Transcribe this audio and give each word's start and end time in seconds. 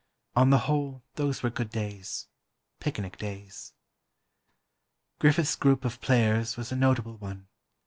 On 0.35 0.49
the 0.49 0.57
whole, 0.65 1.03
those 1.13 1.43
were 1.43 1.51
good 1.51 1.69
days—picnic 1.69 3.17
days. 3.19 3.73
Griffith's 5.19 5.55
group 5.55 5.85
of 5.85 6.01
players 6.01 6.57
was 6.57 6.71
a 6.71 6.75
notable 6.75 7.17
one. 7.17 7.47